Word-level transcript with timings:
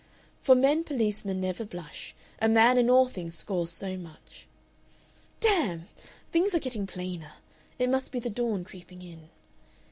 "For 0.41 0.55
men 0.55 0.83
policemen 0.83 1.39
never 1.39 1.63
blush; 1.63 2.15
A 2.41 2.49
man 2.49 2.79
in 2.79 2.89
all 2.89 3.07
things 3.07 3.35
scores 3.35 3.69
so 3.69 3.97
much... 3.97 4.47
"Damn! 5.39 5.89
Things 6.31 6.55
are 6.55 6.59
getting 6.59 6.87
plainer. 6.87 7.33
It 7.77 7.87
must 7.87 8.11
be 8.11 8.17
the 8.19 8.31
dawn 8.31 8.63
creeping 8.63 9.03
in. 9.03 9.29